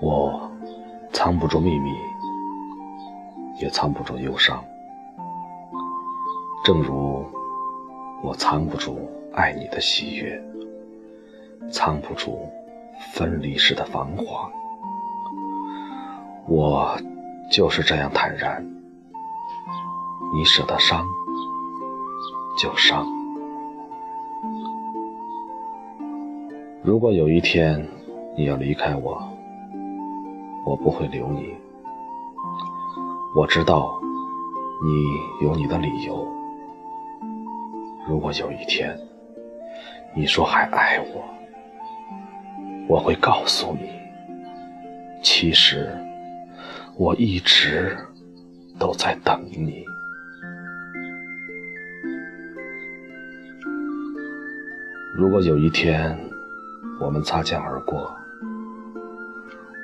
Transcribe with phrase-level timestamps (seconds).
[0.00, 0.50] 我
[1.12, 1.92] 藏不住秘密，
[3.60, 4.64] 也藏不住忧伤，
[6.64, 7.24] 正如
[8.22, 8.96] 我藏不住
[9.34, 10.40] 爱你的喜悦，
[11.70, 12.48] 藏不住
[13.12, 14.50] 分离时的彷徨。
[16.46, 16.96] 我
[17.50, 18.64] 就是这样坦然，
[20.32, 21.04] 你舍得伤
[22.56, 23.04] 就伤。
[26.82, 27.84] 如果有一天
[28.36, 29.20] 你要离开我，
[30.68, 31.56] 我不会留你。
[33.34, 33.90] 我知道
[34.84, 36.28] 你有你的理由。
[38.06, 38.94] 如果有一天
[40.14, 41.24] 你说还爱我，
[42.86, 43.88] 我会告诉你，
[45.22, 45.90] 其实
[46.98, 47.96] 我一直
[48.78, 49.86] 都在等你。
[55.16, 56.14] 如果有一天，
[57.00, 58.14] 我们擦肩而过，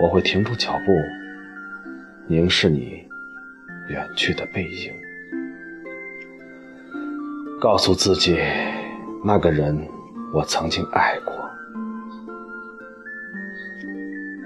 [0.00, 0.92] 我会停住脚步，
[2.26, 3.04] 凝视你
[3.88, 4.94] 远去的背影，
[7.60, 8.40] 告诉自己，
[9.22, 9.76] 那个人
[10.32, 11.34] 我曾经爱过。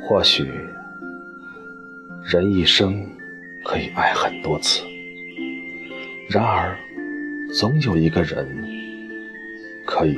[0.02, 0.44] 或许，
[2.24, 3.06] 人一生
[3.64, 4.82] 可以爱很多次，
[6.28, 6.76] 然而，
[7.58, 8.46] 总有一个人
[9.86, 10.16] 可以。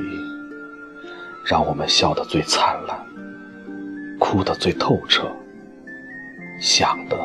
[1.49, 2.99] 让我们笑得最灿烂，
[4.19, 5.31] 哭得最透彻，
[6.59, 7.17] 想得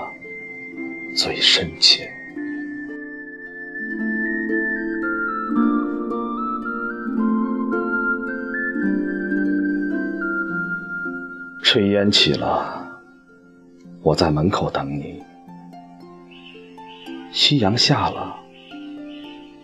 [1.16, 2.10] 最深切。
[11.64, 13.00] 炊烟起了，
[14.02, 15.22] 我在门口等你；
[17.32, 18.36] 夕阳下了，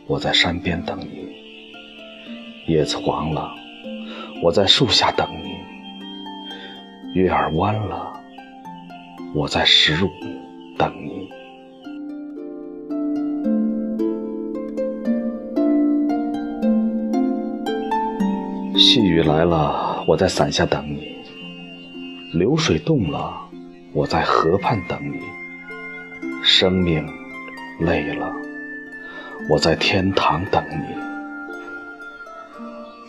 [0.07, 1.29] 我在山边等你；
[2.67, 3.53] 叶子黄了。
[4.41, 5.58] 我在树下等你，
[7.15, 8.13] 月儿弯了，
[9.35, 10.11] 我在十五
[10.77, 11.31] 等你。
[18.79, 21.17] 细雨来了，我在伞下等你；
[22.39, 23.35] 流水动了，
[23.93, 25.19] 我在河畔等你；
[26.43, 27.05] 生命
[27.81, 28.33] 累了，
[29.51, 30.77] 我在天堂等你。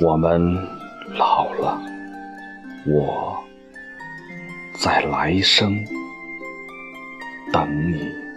[0.06, 0.58] 我们。
[1.18, 1.82] 老了，
[2.86, 3.44] 我
[4.82, 5.86] 在来生
[7.52, 8.29] 等你。